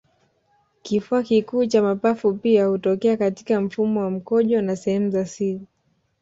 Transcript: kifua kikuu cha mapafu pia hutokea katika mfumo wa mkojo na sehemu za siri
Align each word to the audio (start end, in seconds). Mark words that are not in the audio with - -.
kifua 0.81 1.23
kikuu 1.23 1.65
cha 1.65 1.81
mapafu 1.83 2.33
pia 2.33 2.65
hutokea 2.65 3.17
katika 3.17 3.61
mfumo 3.61 3.99
wa 4.01 4.09
mkojo 4.11 4.61
na 4.61 4.75
sehemu 4.75 5.09
za 5.11 5.25
siri 5.25 5.67